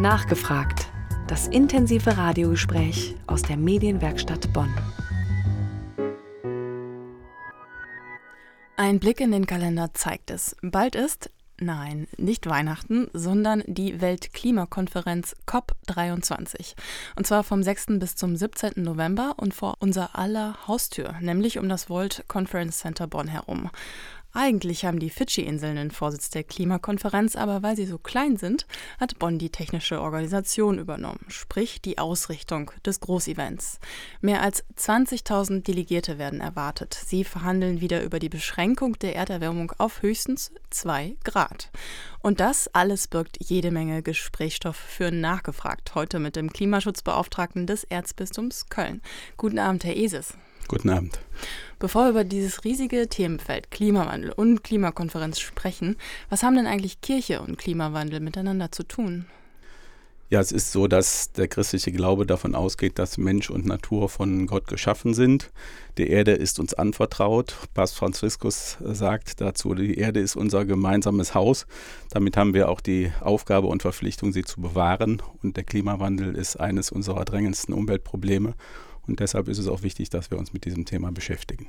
Nachgefragt. 0.00 0.88
Das 1.26 1.46
intensive 1.46 2.16
Radiogespräch 2.16 3.16
aus 3.26 3.42
der 3.42 3.58
Medienwerkstatt 3.58 4.50
Bonn. 4.50 4.74
Ein 8.78 8.98
Blick 8.98 9.20
in 9.20 9.30
den 9.30 9.44
Kalender 9.44 9.92
zeigt 9.92 10.30
es. 10.30 10.56
Bald 10.62 10.94
ist, 10.94 11.28
nein, 11.58 12.08
nicht 12.16 12.48
Weihnachten, 12.48 13.08
sondern 13.12 13.62
die 13.66 14.00
Weltklimakonferenz 14.00 15.36
COP23. 15.46 16.76
Und 17.16 17.26
zwar 17.26 17.44
vom 17.44 17.62
6. 17.62 17.98
bis 17.98 18.16
zum 18.16 18.36
17. 18.36 18.82
November 18.82 19.34
und 19.36 19.52
vor 19.52 19.74
unser 19.80 20.18
aller 20.18 20.66
Haustür, 20.66 21.16
nämlich 21.20 21.58
um 21.58 21.68
das 21.68 21.90
World 21.90 22.24
Conference 22.26 22.78
Center 22.78 23.06
Bonn 23.06 23.28
herum. 23.28 23.68
Eigentlich 24.32 24.84
haben 24.84 25.00
die 25.00 25.10
Fidschi-Inseln 25.10 25.76
den 25.76 25.90
Vorsitz 25.90 26.30
der 26.30 26.44
Klimakonferenz, 26.44 27.34
aber 27.34 27.62
weil 27.62 27.76
sie 27.76 27.86
so 27.86 27.98
klein 27.98 28.36
sind, 28.36 28.66
hat 28.98 29.18
Bonn 29.18 29.38
die 29.38 29.50
technische 29.50 30.00
Organisation 30.00 30.78
übernommen, 30.78 31.24
sprich 31.28 31.80
die 31.82 31.98
Ausrichtung 31.98 32.70
des 32.86 33.00
Großevents. 33.00 33.80
Mehr 34.20 34.42
als 34.42 34.64
20.000 34.78 35.62
Delegierte 35.62 36.18
werden 36.18 36.40
erwartet. 36.40 36.94
Sie 36.94 37.24
verhandeln 37.24 37.80
wieder 37.80 38.02
über 38.02 38.20
die 38.20 38.28
Beschränkung 38.28 38.98
der 39.00 39.16
Erderwärmung 39.16 39.72
auf 39.78 40.02
höchstens 40.02 40.52
2 40.70 41.16
Grad. 41.24 41.70
Und 42.22 42.38
das 42.38 42.68
alles 42.68 43.08
birgt 43.08 43.38
jede 43.40 43.70
Menge 43.70 44.02
Gesprächsstoff 44.02 44.76
für 44.76 45.10
Nachgefragt. 45.10 45.94
Heute 45.94 46.18
mit 46.20 46.36
dem 46.36 46.52
Klimaschutzbeauftragten 46.52 47.66
des 47.66 47.84
Erzbistums 47.84 48.68
Köln. 48.68 49.02
Guten 49.36 49.58
Abend, 49.58 49.84
Herr 49.84 49.96
Eses. 49.96 50.34
Guten 50.70 50.90
Abend. 50.90 51.18
Bevor 51.80 52.04
wir 52.04 52.10
über 52.10 52.22
dieses 52.22 52.62
riesige 52.62 53.08
Themenfeld 53.08 53.72
Klimawandel 53.72 54.30
und 54.30 54.62
Klimakonferenz 54.62 55.40
sprechen, 55.40 55.96
was 56.28 56.44
haben 56.44 56.54
denn 56.54 56.68
eigentlich 56.68 57.00
Kirche 57.00 57.42
und 57.42 57.58
Klimawandel 57.58 58.20
miteinander 58.20 58.70
zu 58.70 58.84
tun? 58.84 59.26
Ja, 60.28 60.38
es 60.38 60.52
ist 60.52 60.70
so, 60.70 60.86
dass 60.86 61.32
der 61.32 61.48
christliche 61.48 61.90
Glaube 61.90 62.24
davon 62.24 62.54
ausgeht, 62.54 63.00
dass 63.00 63.18
Mensch 63.18 63.50
und 63.50 63.66
Natur 63.66 64.08
von 64.08 64.46
Gott 64.46 64.68
geschaffen 64.68 65.12
sind. 65.12 65.50
Die 65.98 66.06
Erde 66.06 66.34
ist 66.34 66.60
uns 66.60 66.72
anvertraut. 66.72 67.56
Papst 67.74 67.96
Franziskus 67.96 68.78
sagt 68.80 69.40
dazu, 69.40 69.74
die 69.74 69.98
Erde 69.98 70.20
ist 70.20 70.36
unser 70.36 70.64
gemeinsames 70.64 71.34
Haus. 71.34 71.66
Damit 72.10 72.36
haben 72.36 72.54
wir 72.54 72.68
auch 72.68 72.80
die 72.80 73.10
Aufgabe 73.20 73.66
und 73.66 73.82
Verpflichtung, 73.82 74.32
sie 74.32 74.44
zu 74.44 74.60
bewahren. 74.60 75.20
Und 75.42 75.56
der 75.56 75.64
Klimawandel 75.64 76.36
ist 76.36 76.60
eines 76.60 76.92
unserer 76.92 77.24
drängendsten 77.24 77.74
Umweltprobleme. 77.74 78.54
Und 79.06 79.20
deshalb 79.20 79.48
ist 79.48 79.58
es 79.58 79.68
auch 79.68 79.82
wichtig, 79.82 80.10
dass 80.10 80.30
wir 80.30 80.38
uns 80.38 80.52
mit 80.52 80.64
diesem 80.64 80.84
Thema 80.84 81.10
beschäftigen. 81.12 81.66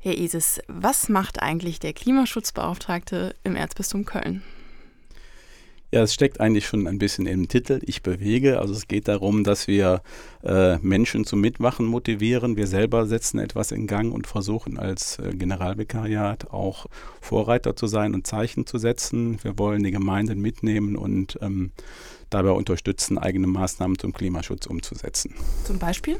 Herr 0.00 0.16
Isis, 0.16 0.60
was 0.68 1.08
macht 1.08 1.42
eigentlich 1.42 1.80
der 1.80 1.92
Klimaschutzbeauftragte 1.92 3.34
im 3.42 3.56
Erzbistum 3.56 4.04
Köln? 4.04 4.42
Ja, 5.90 6.02
es 6.02 6.12
steckt 6.12 6.38
eigentlich 6.38 6.66
schon 6.66 6.86
ein 6.86 6.98
bisschen 6.98 7.24
im 7.26 7.48
Titel. 7.48 7.80
Ich 7.82 8.02
bewege. 8.02 8.60
Also 8.60 8.74
es 8.74 8.88
geht 8.88 9.08
darum, 9.08 9.42
dass 9.42 9.66
wir 9.68 10.02
äh, 10.44 10.76
Menschen 10.78 11.24
zum 11.24 11.40
Mitmachen 11.40 11.86
motivieren. 11.86 12.56
Wir 12.56 12.66
selber 12.66 13.06
setzen 13.06 13.38
etwas 13.38 13.72
in 13.72 13.86
Gang 13.86 14.12
und 14.12 14.26
versuchen 14.26 14.78
als 14.78 15.18
äh, 15.18 15.34
Generalvikariat 15.34 16.50
auch 16.50 16.86
Vorreiter 17.22 17.74
zu 17.74 17.86
sein 17.86 18.12
und 18.12 18.26
Zeichen 18.26 18.66
zu 18.66 18.76
setzen. 18.76 19.38
Wir 19.42 19.58
wollen 19.58 19.82
die 19.82 19.90
Gemeinden 19.90 20.42
mitnehmen 20.42 20.94
und 20.94 21.38
ähm, 21.40 21.72
dabei 22.28 22.50
unterstützen, 22.50 23.16
eigene 23.16 23.46
Maßnahmen 23.46 23.98
zum 23.98 24.12
Klimaschutz 24.12 24.66
umzusetzen. 24.66 25.34
Zum 25.64 25.78
Beispiel? 25.78 26.18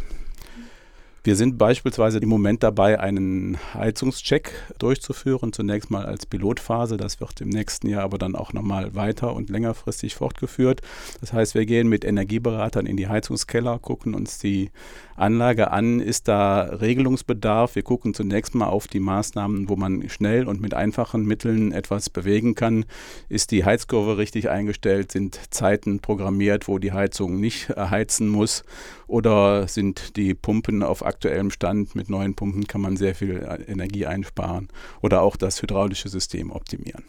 Wir 1.29 1.37
sind 1.37 1.59
beispielsweise 1.59 2.21
im 2.21 2.31
Moment 2.31 2.63
dabei, 2.63 3.01
einen 3.01 3.59
Heizungscheck 3.75 4.51
durchzuführen, 4.79 5.53
zunächst 5.53 5.91
mal 5.91 6.07
als 6.07 6.25
Pilotphase. 6.25 6.97
Das 6.97 7.21
wird 7.21 7.43
im 7.43 7.51
nächsten 7.51 7.87
Jahr 7.87 8.05
aber 8.05 8.17
dann 8.17 8.35
auch 8.35 8.55
nochmal 8.55 8.95
weiter 8.95 9.37
und 9.37 9.51
längerfristig 9.51 10.15
fortgeführt. 10.15 10.81
Das 11.21 11.35
heißt, 11.35 11.55
wir 11.55 11.67
gehen 11.67 11.87
mit 11.87 12.07
Energieberatern 12.07 12.87
in 12.87 12.97
die 12.97 13.09
Heizungskeller, 13.09 13.79
gucken 13.79 14.15
uns 14.15 14.39
die 14.39 14.71
Anlage 15.19 15.71
an, 15.71 16.01
ist 16.01 16.29
da 16.29 16.63
Regelungsbedarf. 16.63 17.75
Wir 17.75 17.83
gucken 17.83 18.15
zunächst 18.15 18.55
mal 18.55 18.69
auf 18.69 18.87
die 18.87 19.01
Maßnahmen, 19.01 19.69
wo 19.69 19.77
man 19.77 20.09
schnell 20.09 20.47
und 20.47 20.61
mit 20.61 20.75
einfachen 20.75 21.25
Mitteln 21.25 21.73
etwas 21.73 22.11
bewegen 22.11 22.55
kann. 22.55 22.85
Ist 23.29 23.51
die 23.51 23.65
Heizkurve 23.65 24.19
richtig 24.19 24.49
eingestellt? 24.49 25.13
Sind 25.13 25.39
Zeiten 25.51 26.01
programmiert, 26.01 26.69
wo 26.69 26.79
die 26.79 26.93
Heizung 26.93 27.41
nicht 27.41 27.69
heizen 27.77 28.29
muss? 28.29 28.65
Oder 29.07 29.69
sind 29.69 30.17
die 30.17 30.35
Pumpen 30.35 30.83
auf 30.83 31.05
aktuellem 31.05 31.51
Stand? 31.51 31.95
Mit 31.95 32.11
neuen 32.11 32.35
Pumpen 32.35 32.67
kann 32.67 32.81
man 32.81 32.97
sehr 32.97 33.15
viel 33.15 33.47
Energie 33.67 34.07
einsparen 34.07 34.69
oder 35.03 35.23
auch 35.23 35.37
das 35.37 35.61
hydraulische 35.63 36.09
System 36.09 36.51
optimieren. 36.51 37.05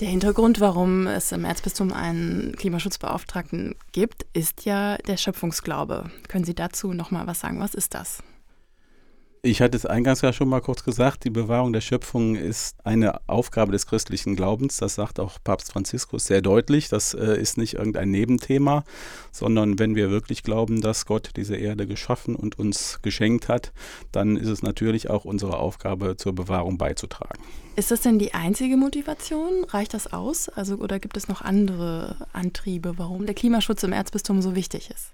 Der 0.00 0.08
Hintergrund, 0.08 0.60
warum 0.60 1.06
es 1.06 1.32
im 1.32 1.46
Erzbistum 1.46 1.90
einen 1.90 2.54
Klimaschutzbeauftragten 2.56 3.76
gibt, 3.92 4.26
ist 4.34 4.66
ja 4.66 4.98
der 4.98 5.16
Schöpfungsglaube. 5.16 6.10
Können 6.28 6.44
Sie 6.44 6.54
dazu 6.54 6.92
noch 6.92 7.10
mal 7.10 7.26
was 7.26 7.40
sagen? 7.40 7.60
Was 7.60 7.74
ist 7.74 7.94
das? 7.94 8.22
Ich 9.46 9.62
hatte 9.62 9.76
es 9.76 9.86
eingangs 9.86 10.22
ja 10.22 10.32
schon 10.32 10.48
mal 10.48 10.60
kurz 10.60 10.82
gesagt, 10.82 11.22
die 11.22 11.30
Bewahrung 11.30 11.72
der 11.72 11.80
Schöpfung 11.80 12.34
ist 12.34 12.74
eine 12.84 13.20
Aufgabe 13.28 13.70
des 13.70 13.86
christlichen 13.86 14.34
Glaubens. 14.34 14.78
Das 14.78 14.96
sagt 14.96 15.20
auch 15.20 15.38
Papst 15.44 15.70
Franziskus 15.70 16.24
sehr 16.24 16.42
deutlich. 16.42 16.88
Das 16.88 17.14
äh, 17.14 17.40
ist 17.40 17.56
nicht 17.56 17.74
irgendein 17.74 18.10
Nebenthema, 18.10 18.82
sondern 19.30 19.78
wenn 19.78 19.94
wir 19.94 20.10
wirklich 20.10 20.42
glauben, 20.42 20.80
dass 20.80 21.06
Gott 21.06 21.30
diese 21.36 21.54
Erde 21.54 21.86
geschaffen 21.86 22.34
und 22.34 22.58
uns 22.58 22.98
geschenkt 23.02 23.48
hat, 23.48 23.72
dann 24.10 24.36
ist 24.36 24.48
es 24.48 24.64
natürlich 24.64 25.10
auch 25.10 25.24
unsere 25.24 25.58
Aufgabe, 25.58 26.16
zur 26.16 26.34
Bewahrung 26.34 26.76
beizutragen. 26.76 27.40
Ist 27.76 27.92
das 27.92 28.00
denn 28.00 28.18
die 28.18 28.34
einzige 28.34 28.76
Motivation? 28.76 29.62
Reicht 29.68 29.94
das 29.94 30.12
aus? 30.12 30.48
Also, 30.48 30.74
oder 30.74 30.98
gibt 30.98 31.16
es 31.16 31.28
noch 31.28 31.42
andere 31.42 32.16
Antriebe, 32.32 32.98
warum 32.98 33.26
der 33.26 33.36
Klimaschutz 33.36 33.84
im 33.84 33.92
Erzbistum 33.92 34.42
so 34.42 34.56
wichtig 34.56 34.90
ist? 34.90 35.12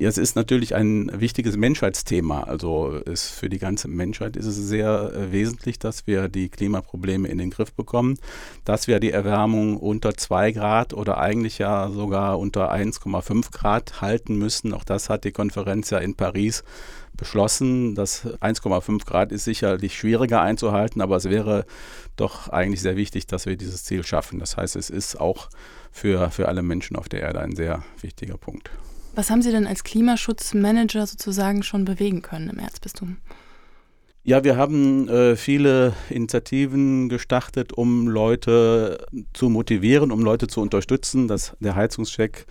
Ja, 0.00 0.08
es 0.08 0.16
ist 0.16 0.36
natürlich 0.36 0.76
ein 0.76 1.10
wichtiges 1.12 1.56
Menschheitsthema. 1.56 2.44
Also 2.44 3.00
es, 3.04 3.30
für 3.30 3.48
die 3.48 3.58
ganze 3.58 3.88
Menschheit 3.88 4.36
ist 4.36 4.46
es 4.46 4.54
sehr 4.54 5.12
äh, 5.12 5.32
wesentlich, 5.32 5.80
dass 5.80 6.06
wir 6.06 6.28
die 6.28 6.50
Klimaprobleme 6.50 7.26
in 7.26 7.38
den 7.38 7.50
Griff 7.50 7.72
bekommen, 7.72 8.16
dass 8.64 8.86
wir 8.86 9.00
die 9.00 9.10
Erwärmung 9.10 9.76
unter 9.76 10.14
2 10.14 10.52
Grad 10.52 10.94
oder 10.94 11.18
eigentlich 11.18 11.58
ja 11.58 11.90
sogar 11.90 12.38
unter 12.38 12.72
1,5 12.72 13.50
Grad 13.50 14.00
halten 14.00 14.38
müssen. 14.38 14.72
Auch 14.72 14.84
das 14.84 15.10
hat 15.10 15.24
die 15.24 15.32
Konferenz 15.32 15.90
ja 15.90 15.98
in 15.98 16.14
Paris 16.14 16.62
beschlossen. 17.16 17.96
Das 17.96 18.24
1,5 18.24 19.04
Grad 19.04 19.32
ist 19.32 19.42
sicherlich 19.42 19.98
schwieriger 19.98 20.40
einzuhalten, 20.40 21.00
aber 21.00 21.16
es 21.16 21.24
wäre 21.24 21.66
doch 22.14 22.48
eigentlich 22.50 22.82
sehr 22.82 22.96
wichtig, 22.96 23.26
dass 23.26 23.46
wir 23.46 23.56
dieses 23.56 23.82
Ziel 23.82 24.04
schaffen. 24.04 24.38
Das 24.38 24.56
heißt, 24.56 24.76
es 24.76 24.90
ist 24.90 25.18
auch 25.18 25.48
für, 25.90 26.30
für 26.30 26.46
alle 26.46 26.62
Menschen 26.62 26.94
auf 26.94 27.08
der 27.08 27.22
Erde 27.22 27.40
ein 27.40 27.56
sehr 27.56 27.82
wichtiger 28.00 28.36
Punkt. 28.36 28.70
Was 29.18 29.30
haben 29.30 29.42
Sie 29.42 29.50
denn 29.50 29.66
als 29.66 29.82
Klimaschutzmanager 29.82 31.04
sozusagen 31.04 31.64
schon 31.64 31.84
bewegen 31.84 32.22
können 32.22 32.50
im 32.50 32.60
Erzbistum? 32.60 33.16
Ja, 34.22 34.44
wir 34.44 34.56
haben 34.56 35.08
äh, 35.08 35.34
viele 35.34 35.94
Initiativen 36.08 37.08
gestartet, 37.08 37.72
um 37.72 38.06
Leute 38.06 39.04
zu 39.32 39.48
motivieren, 39.48 40.12
um 40.12 40.20
Leute 40.20 40.46
zu 40.46 40.60
unterstützen. 40.60 41.26
Das, 41.26 41.56
der 41.58 41.74
Heizungscheck 41.74 42.46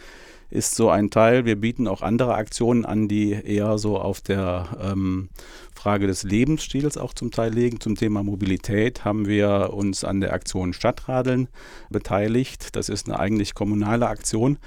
ist 0.50 0.76
so 0.76 0.90
ein 0.90 1.10
Teil. 1.10 1.46
Wir 1.46 1.56
bieten 1.56 1.88
auch 1.88 2.02
andere 2.02 2.36
Aktionen 2.36 2.84
an, 2.84 3.08
die 3.08 3.32
eher 3.32 3.78
so 3.78 3.98
auf 3.98 4.20
der 4.20 4.68
ähm, 4.82 5.30
Frage 5.78 6.08
des 6.08 6.24
Lebensstils 6.24 6.98
auch 6.98 7.14
zum 7.14 7.32
Teil 7.32 7.54
liegen. 7.54 7.80
Zum 7.80 7.96
Thema 7.96 8.24
Mobilität 8.24 9.06
haben 9.06 9.28
wir 9.28 9.72
uns 9.74 10.04
an 10.04 10.20
der 10.20 10.34
Aktion 10.34 10.74
Stadtradeln 10.74 11.48
beteiligt. 11.90 12.76
Das 12.76 12.90
ist 12.90 13.08
eine 13.08 13.20
eigentlich 13.20 13.54
kommunale 13.54 14.08
Aktion, 14.08 14.58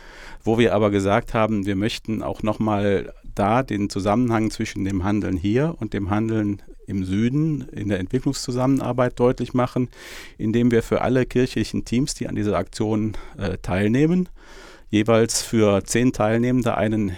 wo 0.44 0.58
wir 0.58 0.74
aber 0.74 0.90
gesagt 0.90 1.34
haben, 1.34 1.66
wir 1.66 1.76
möchten 1.76 2.22
auch 2.22 2.42
nochmal 2.42 3.12
da 3.34 3.62
den 3.62 3.90
Zusammenhang 3.90 4.50
zwischen 4.50 4.84
dem 4.84 5.04
Handeln 5.04 5.36
hier 5.36 5.74
und 5.80 5.92
dem 5.92 6.10
Handeln 6.10 6.62
im 6.86 7.04
Süden 7.04 7.62
in 7.72 7.88
der 7.88 8.00
Entwicklungszusammenarbeit 8.00 9.18
deutlich 9.18 9.52
machen, 9.52 9.88
indem 10.38 10.70
wir 10.70 10.82
für 10.82 11.02
alle 11.02 11.26
kirchlichen 11.26 11.84
Teams, 11.84 12.14
die 12.14 12.28
an 12.28 12.34
dieser 12.34 12.56
Aktion 12.56 13.16
äh, 13.36 13.58
teilnehmen, 13.58 14.28
jeweils 14.90 15.42
für 15.42 15.84
zehn 15.84 16.12
Teilnehmende 16.12 16.76
einen 16.76 17.16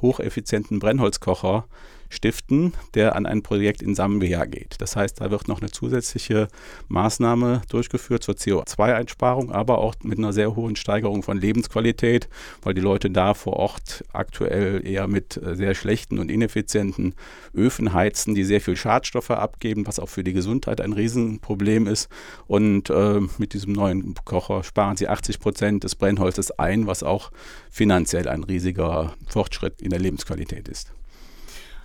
hocheffizienten 0.00 0.80
Brennholzkocher 0.80 1.66
stiften, 2.12 2.74
der 2.94 3.16
an 3.16 3.26
ein 3.26 3.42
Projekt 3.42 3.82
in 3.82 3.94
Sambia 3.94 4.44
geht. 4.44 4.76
Das 4.78 4.96
heißt, 4.96 5.20
da 5.20 5.30
wird 5.30 5.48
noch 5.48 5.60
eine 5.60 5.70
zusätzliche 5.70 6.48
Maßnahme 6.88 7.62
durchgeführt 7.70 8.22
zur 8.22 8.34
CO2-Einsparung, 8.34 9.50
aber 9.50 9.78
auch 9.78 9.94
mit 10.02 10.18
einer 10.18 10.32
sehr 10.32 10.54
hohen 10.54 10.76
Steigerung 10.76 11.22
von 11.22 11.38
Lebensqualität, 11.38 12.28
weil 12.62 12.74
die 12.74 12.80
Leute 12.80 13.10
da 13.10 13.34
vor 13.34 13.54
Ort 13.54 14.04
aktuell 14.12 14.86
eher 14.86 15.08
mit 15.08 15.38
äh, 15.38 15.56
sehr 15.56 15.74
schlechten 15.74 16.18
und 16.18 16.30
ineffizienten 16.30 17.14
Öfen 17.54 17.94
heizen, 17.94 18.34
die 18.34 18.44
sehr 18.44 18.60
viel 18.60 18.76
Schadstoffe 18.76 19.30
abgeben, 19.30 19.86
was 19.86 19.98
auch 19.98 20.08
für 20.08 20.22
die 20.22 20.34
Gesundheit 20.34 20.80
ein 20.80 20.92
Riesenproblem 20.92 21.86
ist. 21.86 22.08
Und 22.46 22.90
äh, 22.90 23.20
mit 23.38 23.54
diesem 23.54 23.72
neuen 23.72 24.14
Kocher 24.24 24.64
sparen 24.64 24.96
sie 24.96 25.08
80 25.08 25.40
Prozent 25.40 25.84
des 25.84 25.94
Brennholzes 25.94 26.50
ein, 26.58 26.86
was 26.86 27.02
auch 27.02 27.30
finanziell 27.70 28.28
ein 28.28 28.44
riesiger 28.44 29.14
Fortschritt 29.26 29.80
in 29.80 29.90
der 29.90 29.98
Lebensqualität 29.98 30.68
ist. 30.68 30.92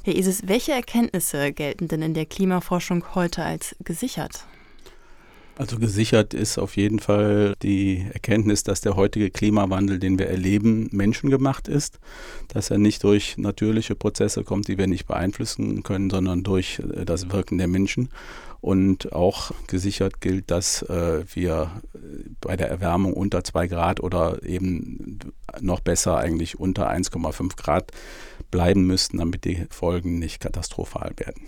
Herr 0.04 0.16
Isis, 0.16 0.44
welche 0.46 0.72
Erkenntnisse 0.72 1.52
gelten 1.52 1.88
denn 1.88 2.02
in 2.02 2.14
der 2.14 2.26
Klimaforschung 2.26 3.16
heute 3.16 3.44
als 3.44 3.76
gesichert? 3.84 4.46
Also 5.58 5.80
gesichert 5.80 6.36
ist 6.36 6.60
auf 6.60 6.78
jeden 6.78 7.00
Fall 7.00 7.56
die 7.64 8.06
Erkenntnis, 8.14 8.64
dass 8.64 8.82
der 8.82 8.96
heutige 8.96 9.32
Klimawandel, 9.32 9.98
den 9.98 10.20
wir 10.20 10.28
erleben, 10.28 10.88
menschengemacht 10.92 11.68
ist, 11.68 12.00
dass 12.48 12.70
er 12.70 12.78
nicht 12.78 13.04
durch 13.04 13.38
natürliche 13.40 13.96
Prozesse 13.96 14.44
kommt, 14.44 14.68
die 14.68 14.78
wir 14.78 14.86
nicht 14.86 15.08
beeinflussen 15.08 15.82
können, 15.82 16.12
sondern 16.12 16.44
durch 16.44 16.80
äh, 16.80 17.06
das 17.06 17.32
Wirken 17.32 17.58
der 17.58 17.68
Menschen. 17.68 18.10
Und 18.62 19.14
auch 19.14 19.52
gesichert 19.68 20.22
gilt, 20.22 20.52
dass 20.52 20.84
äh, 20.84 21.24
wir 21.34 21.82
bei 22.42 22.56
der 22.56 22.70
Erwärmung 22.70 23.14
unter 23.14 23.44
2 23.44 23.68
Grad 23.68 24.00
oder 24.00 24.44
eben 24.44 25.20
noch 25.60 25.80
besser 25.80 26.18
eigentlich 26.18 26.60
unter 26.60 26.92
1,5 26.92 27.56
Grad 27.56 27.92
bleiben 28.52 28.86
müssten, 28.86 29.18
damit 29.18 29.46
die 29.46 29.66
Folgen 29.70 30.20
nicht 30.20 30.40
katastrophal 30.40 31.14
werden. 31.18 31.48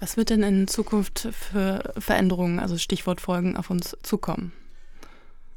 Was 0.00 0.16
wird 0.16 0.30
denn 0.30 0.42
in 0.42 0.68
Zukunft 0.68 1.28
für 1.32 1.92
Veränderungen, 1.98 2.60
also 2.60 2.78
Stichwort 2.78 3.20
Folgen, 3.20 3.56
auf 3.56 3.70
uns 3.70 3.96
zukommen? 4.02 4.52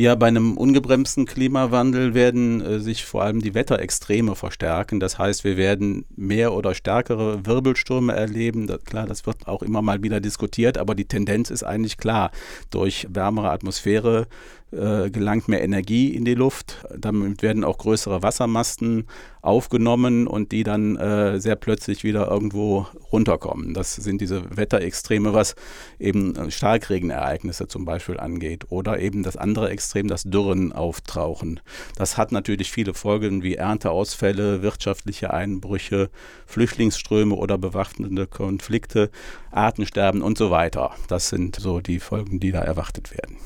Ja, 0.02 0.16
bei 0.16 0.30
einem 0.30 0.58
ungebremsten 0.58 1.28
Klimawandel 1.28 2.16
werden 2.16 2.60
äh, 2.60 2.80
sich 2.80 3.06
vor 3.06 3.22
allem 3.22 3.40
die 3.40 3.54
Wetterextreme 3.54 4.36
verstärken. 4.36 5.00
Das 5.00 5.20
heißt, 5.20 5.44
wir 5.44 5.58
werden 5.58 6.06
mehr 6.16 6.54
oder 6.54 6.74
stärkere 6.74 7.46
Wirbelstürme 7.46 8.12
erleben. 8.12 8.66
Das, 8.66 8.84
klar, 8.84 9.06
das 9.06 9.28
wird 9.28 9.48
auch 9.48 9.62
immer 9.62 9.84
mal 9.84 10.02
wieder 10.02 10.20
diskutiert, 10.20 10.80
aber 10.80 10.96
die 10.96 11.06
Tendenz 11.06 11.52
ist 11.52 11.62
eigentlich 11.62 11.98
klar. 11.98 12.32
Durch 12.72 13.06
wärmere 13.12 13.52
Atmosphäre 13.52 14.26
äh, 14.72 15.12
gelangt 15.12 15.48
mehr 15.48 15.62
Energie 15.62 16.16
in 16.16 16.26
die 16.26 16.34
Luft. 16.34 16.84
Damit 16.98 17.44
werden 17.44 17.64
auch 17.64 17.78
größere 17.78 18.24
Wassermasten 18.24 19.06
aufgenommen 19.44 20.26
und 20.26 20.52
die 20.52 20.64
dann 20.64 20.96
äh, 20.96 21.40
sehr 21.40 21.56
plötzlich 21.56 22.04
wieder 22.04 22.28
irgendwo 22.28 22.88
runterkommen. 23.12 23.74
Das 23.74 23.96
sind 23.96 24.22
diese 24.22 24.56
Wetterextreme, 24.56 25.34
was 25.34 25.56
eben 26.00 26.36
äh, 26.36 26.52
Starkregenereignisse 26.52 27.68
zum 27.68 27.86
Beispiel 27.86 28.20
angeht. 28.20 28.66
Oder 28.70 29.00
eben 29.00 29.24
das 29.24 29.38
andere 29.38 29.70
Extrem, 29.70 30.08
das 30.08 30.24
Dürren 30.24 30.72
auftauchen. 30.72 31.60
Das 31.96 32.18
hat 32.18 32.32
natürlich 32.32 32.72
viele 32.72 32.94
Folgen 32.94 33.44
wie 33.44 33.56
Ernteausfälle, 33.56 34.62
wirtschaftliche 34.62 35.34
Einbrüche, 35.34 36.10
Flüchtlingsströme 36.46 37.36
oder 37.36 37.58
bewaffnete 37.58 38.28
Konflikte, 38.28 39.10
Artensterben 39.52 40.22
und 40.22 40.38
so 40.38 40.52
weiter. 40.52 40.92
Das 41.08 41.30
sind 41.30 41.56
so 41.56 41.82
die 41.82 42.00
Folgen, 42.00 42.40
die 42.40 42.52
da 42.52 42.62
erwartet 42.62 43.12
werden. 43.12 43.38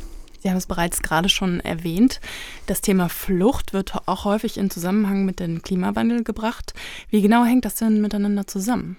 Sie 0.45 0.51
haben 0.51 0.57
es 0.57 0.67
bereits 0.67 1.01
gerade 1.01 1.27
schon 1.27 1.59
erwähnt. 1.59 2.21
Das 2.67 2.79
Thema 2.79 3.09
Flucht 3.09 3.73
wird 3.73 3.95
auch 4.05 4.25
häufig 4.25 4.57
in 4.57 4.69
Zusammenhang 4.69 5.25
mit 5.25 5.39
dem 5.39 5.63
Klimawandel 5.63 6.23
gebracht. 6.23 6.75
Wie 7.09 7.23
genau 7.23 7.45
hängt 7.45 7.65
das 7.65 7.73
denn 7.73 7.99
miteinander 7.99 8.45
zusammen? 8.45 8.95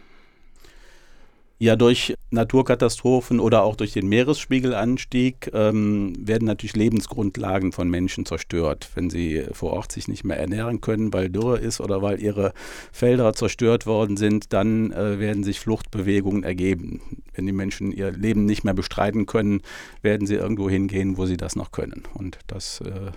Ja, 1.58 1.74
durch 1.74 2.14
Naturkatastrophen 2.30 3.40
oder 3.40 3.62
auch 3.62 3.76
durch 3.76 3.94
den 3.94 4.08
Meeresspiegelanstieg 4.08 5.50
ähm, 5.54 6.12
werden 6.18 6.44
natürlich 6.44 6.76
Lebensgrundlagen 6.76 7.72
von 7.72 7.88
Menschen 7.88 8.26
zerstört, 8.26 8.90
wenn 8.94 9.08
sie 9.08 9.46
vor 9.52 9.72
Ort 9.72 9.90
sich 9.90 10.06
nicht 10.06 10.22
mehr 10.22 10.36
ernähren 10.36 10.82
können, 10.82 11.14
weil 11.14 11.30
Dürre 11.30 11.58
ist 11.58 11.80
oder 11.80 12.02
weil 12.02 12.20
ihre 12.20 12.52
Felder 12.92 13.32
zerstört 13.32 13.86
worden 13.86 14.18
sind, 14.18 14.52
dann 14.52 14.92
äh, 14.92 15.18
werden 15.18 15.44
sich 15.44 15.58
Fluchtbewegungen 15.58 16.44
ergeben. 16.44 17.22
Wenn 17.32 17.46
die 17.46 17.52
Menschen 17.52 17.90
ihr 17.90 18.10
Leben 18.10 18.44
nicht 18.44 18.64
mehr 18.64 18.74
bestreiten 18.74 19.24
können, 19.24 19.62
werden 20.02 20.26
sie 20.26 20.34
irgendwo 20.34 20.68
hingehen, 20.68 21.16
wo 21.16 21.24
sie 21.24 21.38
das 21.38 21.56
noch 21.56 21.72
können. 21.72 22.02
Und 22.12 22.38
das 22.48 22.82
äh, 22.82 23.12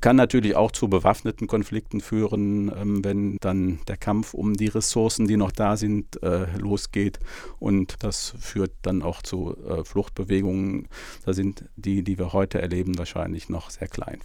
kann 0.00 0.16
natürlich 0.16 0.56
auch 0.56 0.72
zu 0.72 0.88
bewaffneten 0.88 1.46
Konflikten 1.46 2.00
führen, 2.00 2.70
ähm, 2.76 3.04
wenn 3.04 3.36
dann 3.40 3.78
der 3.86 3.96
Kampf 3.96 4.34
um 4.34 4.54
die 4.54 4.66
Ressourcen, 4.66 5.26
die 5.26 5.36
noch 5.36 5.52
da 5.52 5.76
sind, 5.76 6.22
äh, 6.22 6.46
losgeht. 6.58 7.18
Und 7.58 7.96
das 8.00 8.34
führt 8.38 8.72
dann 8.82 9.02
auch 9.02 9.22
zu 9.22 9.56
äh, 9.66 9.84
Fluchtbewegungen. 9.84 10.88
Da 11.24 11.32
sind 11.32 11.64
die, 11.76 12.02
die 12.02 12.18
wir 12.18 12.32
heute 12.32 12.60
erleben, 12.60 12.98
wahrscheinlich 12.98 13.48
noch 13.48 13.70
sehr 13.70 13.88
klein. 13.88 14.18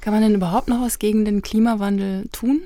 Kann 0.00 0.14
man 0.14 0.22
denn 0.22 0.34
überhaupt 0.34 0.68
noch 0.68 0.80
was 0.80 0.98
gegen 0.98 1.24
den 1.24 1.42
Klimawandel 1.42 2.28
tun? 2.32 2.62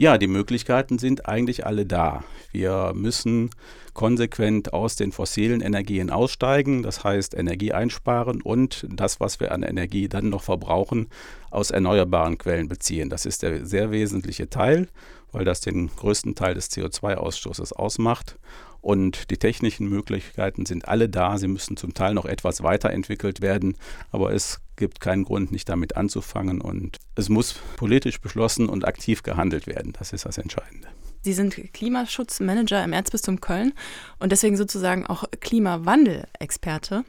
Ja, 0.00 0.16
die 0.16 0.28
Möglichkeiten 0.28 0.98
sind 0.98 1.28
eigentlich 1.28 1.66
alle 1.66 1.84
da. 1.84 2.24
Wir 2.52 2.92
müssen 2.94 3.50
konsequent 3.92 4.72
aus 4.72 4.96
den 4.96 5.12
fossilen 5.12 5.60
Energien 5.60 6.08
aussteigen, 6.08 6.82
das 6.82 7.04
heißt 7.04 7.34
Energie 7.34 7.74
einsparen 7.74 8.40
und 8.40 8.86
das, 8.88 9.20
was 9.20 9.40
wir 9.40 9.52
an 9.52 9.62
Energie 9.62 10.08
dann 10.08 10.30
noch 10.30 10.42
verbrauchen, 10.42 11.10
aus 11.50 11.70
erneuerbaren 11.70 12.38
Quellen 12.38 12.66
beziehen. 12.66 13.10
Das 13.10 13.26
ist 13.26 13.42
der 13.42 13.66
sehr 13.66 13.90
wesentliche 13.90 14.48
Teil, 14.48 14.88
weil 15.32 15.44
das 15.44 15.60
den 15.60 15.88
größten 15.88 16.34
Teil 16.34 16.54
des 16.54 16.70
CO2-Ausstoßes 16.70 17.72
ausmacht. 17.72 18.38
Und 18.80 19.30
die 19.30 19.36
technischen 19.36 19.88
Möglichkeiten 19.88 20.64
sind 20.64 20.88
alle 20.88 21.08
da. 21.08 21.36
Sie 21.36 21.48
müssen 21.48 21.76
zum 21.76 21.92
Teil 21.92 22.14
noch 22.14 22.24
etwas 22.24 22.62
weiterentwickelt 22.62 23.42
werden, 23.42 23.76
aber 24.10 24.32
es 24.32 24.60
gibt 24.76 25.00
keinen 25.00 25.24
Grund, 25.24 25.52
nicht 25.52 25.68
damit 25.68 25.96
anzufangen. 25.96 26.60
Und 26.60 26.96
es 27.14 27.28
muss 27.28 27.54
politisch 27.76 28.20
beschlossen 28.20 28.68
und 28.68 28.86
aktiv 28.86 29.22
gehandelt 29.22 29.66
werden. 29.66 29.92
Das 29.92 30.12
ist 30.12 30.24
das 30.24 30.38
Entscheidende. 30.38 30.88
Sie 31.22 31.34
sind 31.34 31.54
Klimaschutzmanager 31.74 32.82
im 32.82 32.94
Erzbistum 32.94 33.42
Köln 33.42 33.74
und 34.18 34.32
deswegen 34.32 34.56
sozusagen 34.56 35.06
auch 35.06 35.24
Klimawandel-Experte. 35.40 37.04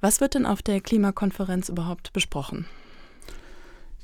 Was 0.00 0.20
wird 0.20 0.34
denn 0.34 0.46
auf 0.46 0.62
der 0.62 0.80
Klimakonferenz 0.80 1.68
überhaupt 1.68 2.12
besprochen? 2.12 2.66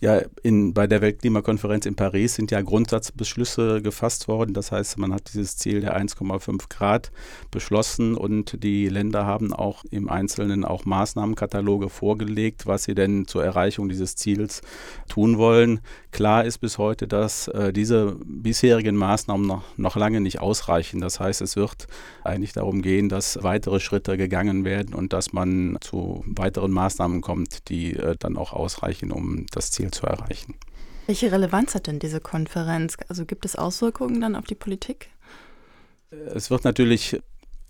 Ja, 0.00 0.20
in, 0.44 0.74
bei 0.74 0.86
der 0.86 1.00
Weltklimakonferenz 1.00 1.84
in 1.84 1.96
Paris 1.96 2.36
sind 2.36 2.52
ja 2.52 2.62
Grundsatzbeschlüsse 2.62 3.82
gefasst 3.82 4.28
worden. 4.28 4.54
Das 4.54 4.70
heißt, 4.70 4.96
man 4.96 5.12
hat 5.12 5.32
dieses 5.34 5.56
Ziel 5.56 5.80
der 5.80 6.00
1,5 6.00 6.68
Grad 6.68 7.10
beschlossen 7.50 8.14
und 8.14 8.62
die 8.62 8.88
Länder 8.88 9.26
haben 9.26 9.52
auch 9.52 9.84
im 9.90 10.08
Einzelnen 10.08 10.64
auch 10.64 10.84
Maßnahmenkataloge 10.84 11.88
vorgelegt, 11.88 12.66
was 12.66 12.84
sie 12.84 12.94
denn 12.94 13.26
zur 13.26 13.44
Erreichung 13.44 13.88
dieses 13.88 14.14
Ziels 14.14 14.62
tun 15.08 15.36
wollen. 15.36 15.80
Klar 16.12 16.44
ist 16.44 16.58
bis 16.58 16.78
heute, 16.78 17.08
dass 17.08 17.48
äh, 17.48 17.72
diese 17.72 18.16
bisherigen 18.24 18.94
Maßnahmen 18.94 19.48
noch, 19.48 19.64
noch 19.76 19.96
lange 19.96 20.20
nicht 20.20 20.40
ausreichen. 20.40 21.00
Das 21.00 21.18
heißt, 21.18 21.42
es 21.42 21.56
wird 21.56 21.88
eigentlich 22.22 22.52
darum 22.52 22.82
gehen, 22.82 23.08
dass 23.08 23.42
weitere 23.42 23.80
Schritte 23.80 24.16
gegangen 24.16 24.64
werden 24.64 24.94
und 24.94 25.12
dass 25.12 25.32
man 25.32 25.76
zu 25.80 26.22
weiteren 26.24 26.70
Maßnahmen 26.70 27.20
kommt, 27.20 27.68
die 27.68 27.94
äh, 27.94 28.14
dann 28.16 28.36
auch 28.36 28.52
ausreichen, 28.52 29.10
um 29.10 29.44
das 29.50 29.72
Ziel 29.72 29.87
Ziel 29.88 29.90
zu 29.90 30.06
erreichen. 30.06 30.54
Welche 31.06 31.32
Relevanz 31.32 31.74
hat 31.74 31.86
denn 31.86 31.98
diese 31.98 32.20
Konferenz? 32.20 32.96
Also 33.08 33.24
gibt 33.24 33.44
es 33.44 33.56
Auswirkungen 33.56 34.20
dann 34.20 34.36
auf 34.36 34.44
die 34.44 34.54
Politik? 34.54 35.08
Es 36.10 36.50
wird 36.50 36.64
natürlich 36.64 37.18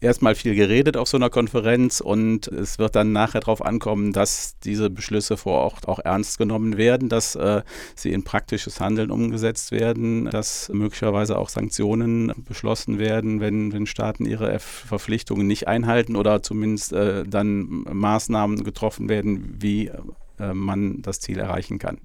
erstmal 0.01 0.37
viel 0.37 0.55
geredet 0.55 0.97
auf 0.97 1.09
so 1.09 1.17
einer 1.17 1.31
Konferenz 1.31 2.01
und 2.01 2.47
es 2.47 2.79
wird 2.79 2.95
dann 2.95 3.13
nachher 3.13 3.41
darauf 3.41 3.65
ankommen, 3.65 4.13
dass 4.13 4.57
diese 4.61 4.91
Beschlüsse 4.91 5.37
vor 5.37 5.61
Ort 5.61 5.89
auch 5.89 5.99
ernst 5.99 6.39
genommen 6.39 6.77
werden, 6.77 7.09
dass 7.09 7.35
äh, 7.35 7.63
sie 7.97 8.13
in 8.13 8.23
praktisches 8.23 8.81
Handeln 8.81 9.11
umgesetzt 9.11 9.73
werden, 9.73 10.27
dass 10.27 10.69
möglicherweise 10.73 11.37
auch 11.37 11.49
Sanktionen 11.49 12.33
beschlossen 12.49 13.01
werden, 13.01 13.41
wenn, 13.41 13.73
wenn 13.73 13.87
Staaten 13.87 14.25
ihre 14.25 14.57
Verpflichtungen 14.61 15.49
nicht 15.49 15.67
einhalten 15.67 16.15
oder 16.15 16.43
zumindest 16.43 16.93
äh, 16.93 17.25
dann 17.25 17.85
Maßnahmen 17.91 18.63
getroffen 18.63 19.09
werden, 19.09 19.57
wie 19.61 19.91
äh, 20.39 20.53
man 20.53 21.03
das 21.03 21.21
Ziel 21.21 21.39
erreichen 21.39 21.79
kann. 21.79 21.99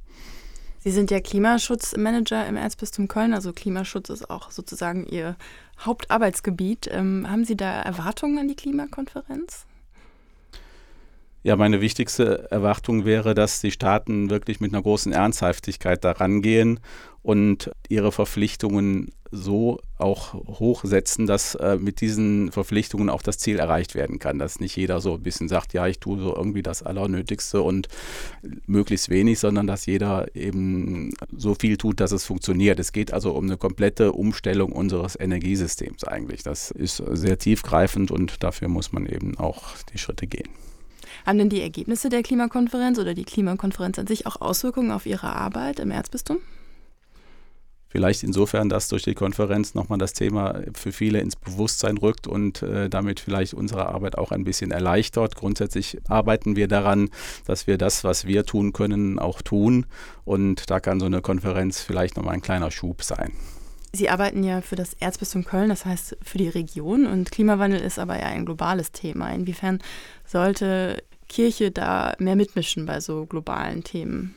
Sie 0.80 0.92
sind 0.92 1.12
ja 1.12 1.22
Klimaschutzmanager 1.22 2.46
im 2.46 2.58
Erzbistum 2.58 3.08
Köln, 3.08 3.34
also 3.34 3.54
Klimaschutz 3.54 4.10
ist 4.10 4.30
auch 4.30 4.52
sozusagen 4.52 5.06
Ihr 5.06 5.38
Hauptarbeitsgebiet. 5.80 6.90
Ähm, 6.92 7.26
haben 7.30 7.46
Sie 7.46 7.56
da 7.56 7.82
Erwartungen 7.82 8.38
an 8.38 8.50
die 8.50 8.56
Klimakonferenz? 8.56 9.66
Ja, 11.46 11.58
meine 11.58 11.82
wichtigste 11.82 12.50
Erwartung 12.52 13.04
wäre, 13.04 13.34
dass 13.34 13.60
die 13.60 13.72
Staaten 13.72 14.30
wirklich 14.30 14.62
mit 14.62 14.74
einer 14.74 14.82
großen 14.82 15.12
Ernsthaftigkeit 15.12 16.02
daran 16.04 16.42
gehen 16.42 16.80
und 17.22 17.70
ihre 17.90 18.14
Verpflichtungen 18.14 19.12
so 19.30 19.82
auch 19.98 20.34
hochsetzen, 20.34 21.26
dass 21.26 21.56
äh, 21.56 21.78
mit 21.78 22.00
diesen 22.00 22.52
Verpflichtungen 22.52 23.10
auch 23.10 23.22
das 23.22 23.40
Ziel 23.40 23.60
erreicht 23.60 23.96
werden 23.96 24.20
kann. 24.20 24.40
Dass 24.40 24.60
nicht 24.62 24.78
jeder 24.78 25.02
so 25.02 25.16
ein 25.16 25.24
bisschen 25.24 25.50
sagt, 25.50 25.74
ja, 25.74 25.88
ich 25.88 26.00
tue 26.00 26.20
so 26.20 26.36
irgendwie 26.36 26.62
das 26.62 26.84
Allernötigste 26.84 27.62
und 27.62 27.88
möglichst 28.68 29.10
wenig, 29.10 29.40
sondern 29.40 29.68
dass 29.68 29.86
jeder 29.86 30.34
eben 30.36 31.14
so 31.36 31.56
viel 31.56 31.78
tut, 31.78 32.00
dass 32.00 32.12
es 32.12 32.26
funktioniert. 32.26 32.80
Es 32.80 32.94
geht 32.94 33.12
also 33.12 33.32
um 33.32 33.46
eine 33.46 33.58
komplette 33.58 34.14
Umstellung 34.14 34.72
unseres 34.72 35.20
Energiesystems 35.20 36.04
eigentlich. 36.06 36.44
Das 36.44 36.72
ist 36.72 37.04
sehr 37.12 37.38
tiefgreifend 37.38 38.12
und 38.12 38.44
dafür 38.44 38.70
muss 38.70 38.94
man 38.94 39.08
eben 39.08 39.38
auch 39.40 39.64
die 39.92 39.98
Schritte 39.98 40.28
gehen. 40.28 40.50
Haben 41.26 41.38
denn 41.38 41.50
die 41.50 41.62
Ergebnisse 41.62 42.10
der 42.10 42.24
Klimakonferenz 42.24 43.00
oder 43.00 43.14
die 43.14 43.26
Klimakonferenz 43.26 44.00
an 44.00 44.08
sich 44.08 44.26
auch 44.28 44.42
Auswirkungen 44.42 44.92
auf 44.92 45.06
Ihre 45.06 45.36
Arbeit 45.36 45.80
im 45.80 45.92
Erzbistum? 45.92 46.40
Vielleicht 47.94 48.24
insofern, 48.24 48.70
dass 48.70 48.88
durch 48.88 49.04
die 49.04 49.14
Konferenz 49.14 49.76
nochmal 49.76 50.00
das 50.00 50.14
Thema 50.14 50.62
für 50.74 50.92
viele 50.92 51.20
ins 51.20 51.36
Bewusstsein 51.36 52.00
rückt 52.00 52.26
und 52.26 52.64
äh, 52.64 52.90
damit 52.90 53.20
vielleicht 53.20 53.54
unsere 53.54 53.86
Arbeit 53.86 54.18
auch 54.18 54.32
ein 54.32 54.44
bisschen 54.44 54.72
erleichtert. 54.72 55.36
Grundsätzlich 55.36 56.00
arbeiten 56.08 56.56
wir 56.56 56.68
daran, 56.68 57.12
dass 57.46 57.68
wir 57.68 57.78
das, 57.78 58.04
was 58.04 58.26
wir 58.26 58.46
tun 58.46 58.74
können, 58.74 59.20
auch 59.20 59.44
tun. 59.44 59.86
Und 60.26 60.72
da 60.72 60.80
kann 60.80 61.00
so 61.00 61.06
eine 61.06 61.22
Konferenz 61.22 61.82
vielleicht 61.82 62.18
nochmal 62.18 62.34
ein 62.34 62.42
kleiner 62.42 62.72
Schub 62.72 63.04
sein. 63.04 63.32
Sie 63.96 64.10
arbeiten 64.10 64.44
ja 64.44 64.62
für 64.62 64.76
das 64.76 64.94
Erzbistum 64.96 65.46
Köln, 65.46 65.70
das 65.70 65.86
heißt 65.86 66.18
für 66.24 66.40
die 66.40 66.50
Region. 66.50 67.06
Und 67.06 67.30
Klimawandel 67.30 67.80
ist 67.80 68.00
aber 68.00 68.20
ja 68.20 68.26
ein 68.26 68.46
globales 68.46 68.92
Thema. 68.92 69.32
Inwiefern 69.32 69.80
sollte 70.26 71.04
Kirche 71.30 71.70
da 71.70 72.16
mehr 72.18 72.36
mitmischen 72.36 72.88
bei 72.88 73.00
so 73.00 73.28
globalen 73.28 73.84
Themen? 73.84 74.34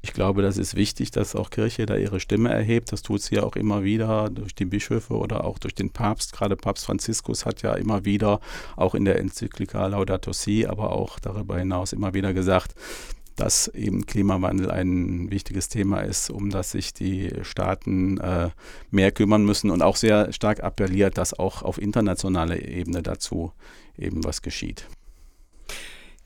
Ich 0.00 0.12
glaube, 0.12 0.40
das 0.40 0.56
ist 0.56 0.76
wichtig, 0.76 1.10
dass 1.10 1.34
auch 1.34 1.50
Kirche 1.50 1.84
da 1.84 1.96
ihre 1.96 2.20
Stimme 2.20 2.48
erhebt. 2.50 2.92
Das 2.92 3.02
tut 3.02 3.22
sie 3.22 3.34
ja 3.34 3.42
auch 3.42 3.56
immer 3.56 3.82
wieder 3.82 4.30
durch 4.30 4.54
die 4.54 4.64
Bischöfe 4.64 5.14
oder 5.14 5.44
auch 5.44 5.58
durch 5.58 5.74
den 5.74 5.90
Papst. 5.90 6.32
Gerade 6.32 6.56
Papst 6.56 6.86
Franziskus 6.86 7.44
hat 7.44 7.62
ja 7.62 7.74
immer 7.74 8.04
wieder, 8.04 8.40
auch 8.76 8.94
in 8.94 9.04
der 9.04 9.18
Enzyklika 9.18 9.84
Laudato 9.88 10.32
Si, 10.32 10.64
aber 10.64 10.92
auch 10.92 11.18
darüber 11.18 11.58
hinaus 11.58 11.92
immer 11.92 12.14
wieder 12.14 12.32
gesagt, 12.32 12.76
dass 13.36 13.68
eben 13.68 14.06
Klimawandel 14.06 14.70
ein 14.70 15.30
wichtiges 15.30 15.68
Thema 15.68 16.00
ist, 16.00 16.30
um 16.30 16.50
das 16.50 16.72
sich 16.72 16.94
die 16.94 17.32
Staaten 17.42 18.18
äh, 18.18 18.50
mehr 18.90 19.12
kümmern 19.12 19.44
müssen 19.44 19.70
und 19.70 19.82
auch 19.82 19.96
sehr 19.96 20.32
stark 20.32 20.62
appelliert, 20.62 21.18
dass 21.18 21.38
auch 21.38 21.62
auf 21.62 21.78
internationaler 21.78 22.60
Ebene 22.62 23.02
dazu 23.02 23.52
eben 23.96 24.24
was 24.24 24.42
geschieht. 24.42 24.88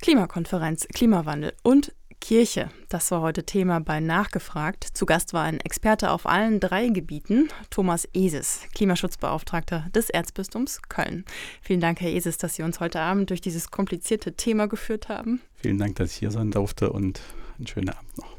Klimakonferenz, 0.00 0.88
Klimawandel 0.88 1.52
und 1.62 1.92
Kirche. 2.20 2.70
Das 2.88 3.10
war 3.10 3.22
heute 3.22 3.44
Thema 3.44 3.80
bei 3.80 4.00
Nachgefragt. 4.00 4.86
Zu 4.92 5.06
Gast 5.06 5.32
war 5.32 5.42
ein 5.42 5.58
Experte 5.60 6.10
auf 6.10 6.26
allen 6.26 6.60
drei 6.60 6.88
Gebieten, 6.88 7.48
Thomas 7.70 8.08
Eses, 8.12 8.60
Klimaschutzbeauftragter 8.74 9.86
des 9.94 10.10
Erzbistums 10.10 10.82
Köln. 10.88 11.24
Vielen 11.62 11.80
Dank, 11.80 12.00
Herr 12.00 12.10
Eses, 12.10 12.38
dass 12.38 12.54
Sie 12.54 12.62
uns 12.62 12.78
heute 12.80 13.00
Abend 13.00 13.30
durch 13.30 13.40
dieses 13.40 13.70
komplizierte 13.70 14.34
Thema 14.34 14.68
geführt 14.68 15.08
haben. 15.08 15.40
Vielen 15.56 15.78
Dank, 15.78 15.96
dass 15.96 16.12
ich 16.12 16.18
hier 16.18 16.30
sein 16.30 16.50
durfte 16.50 16.92
und 16.92 17.20
einen 17.58 17.66
schönen 17.66 17.88
Abend 17.88 18.18
noch. 18.18 18.36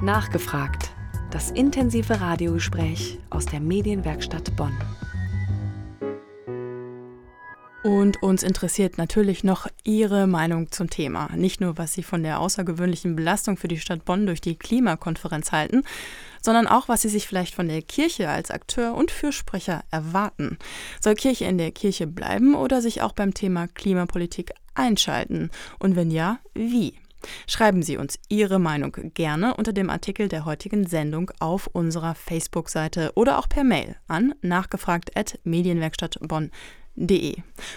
Nachgefragt. 0.00 0.92
Das 1.30 1.50
intensive 1.50 2.20
Radiogespräch 2.20 3.18
aus 3.28 3.44
der 3.44 3.60
Medienwerkstatt 3.60 4.56
Bonn. 4.56 4.72
Und 7.82 8.22
uns 8.22 8.42
interessiert 8.42 8.96
natürlich 8.98 9.44
noch 9.44 9.68
Ihre 9.84 10.26
Meinung 10.26 10.72
zum 10.72 10.90
Thema. 10.90 11.30
Nicht 11.36 11.60
nur, 11.60 11.78
was 11.78 11.92
Sie 11.92 12.02
von 12.02 12.24
der 12.24 12.40
außergewöhnlichen 12.40 13.14
Belastung 13.14 13.56
für 13.56 13.68
die 13.68 13.78
Stadt 13.78 14.04
Bonn 14.04 14.26
durch 14.26 14.40
die 14.40 14.56
Klimakonferenz 14.56 15.52
halten, 15.52 15.84
sondern 16.42 16.66
auch, 16.66 16.88
was 16.88 17.02
Sie 17.02 17.08
sich 17.08 17.28
vielleicht 17.28 17.54
von 17.54 17.68
der 17.68 17.82
Kirche 17.82 18.28
als 18.28 18.50
Akteur 18.50 18.94
und 18.94 19.12
Fürsprecher 19.12 19.84
erwarten. 19.92 20.58
Soll 21.00 21.14
Kirche 21.14 21.44
in 21.44 21.56
der 21.56 21.70
Kirche 21.70 22.08
bleiben 22.08 22.56
oder 22.56 22.82
sich 22.82 23.00
auch 23.02 23.12
beim 23.12 23.32
Thema 23.32 23.68
Klimapolitik 23.68 24.54
einschalten? 24.74 25.50
Und 25.78 25.94
wenn 25.94 26.10
ja, 26.10 26.40
wie? 26.54 26.94
Schreiben 27.46 27.82
Sie 27.82 27.96
uns 27.96 28.18
Ihre 28.28 28.58
Meinung 28.58 28.94
gerne 29.14 29.54
unter 29.54 29.72
dem 29.72 29.88
Artikel 29.90 30.28
der 30.28 30.44
heutigen 30.44 30.86
Sendung 30.86 31.30
auf 31.40 31.66
unserer 31.68 32.14
Facebook-Seite 32.14 33.12
oder 33.14 33.38
auch 33.38 33.48
per 33.48 33.64
Mail 33.64 33.96
an 34.08 34.34
nachgefragt.medienwerkstattbonn.de 34.42 36.50
De. 36.50 36.58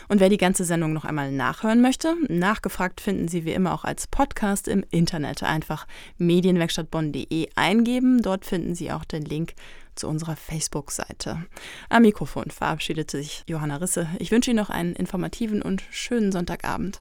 Und 0.08 0.20
wer 0.20 0.30
die 0.30 0.38
ganze 0.38 0.66
Sendung 0.66 0.94
noch 0.94 1.06
einmal 1.06 1.32
nachhören 1.32 1.82
möchte, 1.82 2.16
nachgefragt 2.28 3.02
finden 3.02 3.28
Sie 3.28 3.46
wie 3.46 3.54
immer 3.54 3.74
auch 3.74 3.84
als 3.84 4.08
Podcast 4.08 4.68
im 4.68 4.84
Internet. 4.90 5.44
Einfach 5.44 5.88
medienwerkstattbonn.de 6.18 7.50
eingeben. 7.56 8.22
Dort 8.22 8.46
finden 8.46 8.76
Sie 8.76 8.92
auch 8.92 9.06
den 9.06 9.24
Link 9.24 9.54
zu 9.96 10.08
unserer 10.08 10.36
Facebook-Seite. 10.36 11.46
Am 11.90 12.02
Mikrofon 12.02 12.50
verabschiedet 12.50 13.12
sich 13.12 13.44
Johanna 13.48 13.78
Risse. 13.78 14.08
Ich 14.20 14.32
wünsche 14.32 14.52
Ihnen 14.52 14.60
noch 14.60 14.70
einen 14.70 14.96
informativen 14.96 15.62
und 15.62 15.84
schönen 15.92 16.32
Sonntagabend. 16.32 17.00